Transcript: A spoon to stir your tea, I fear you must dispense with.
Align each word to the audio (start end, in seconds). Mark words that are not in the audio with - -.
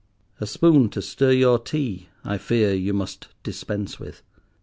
A 0.39 0.47
spoon 0.47 0.89
to 0.93 0.99
stir 0.99 1.29
your 1.29 1.59
tea, 1.59 2.07
I 2.25 2.39
fear 2.39 2.73
you 2.73 2.91
must 2.91 3.27
dispense 3.43 3.99
with. 3.99 4.23